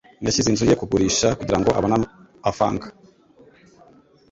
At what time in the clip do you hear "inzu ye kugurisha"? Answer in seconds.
0.49-1.27